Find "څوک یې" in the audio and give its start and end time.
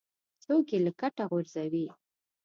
0.43-0.79